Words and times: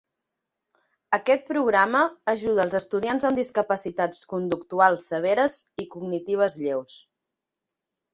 Aquest 1.15 1.43
programa 1.49 1.99
ajuda 2.33 2.63
els 2.63 2.75
estudiants 2.79 3.27
amb 3.29 3.39
discapacitats 3.39 4.23
conductuals 4.31 5.05
severes 5.13 5.59
i 5.85 5.87
cognitives 5.97 6.57
lleus. 6.63 6.97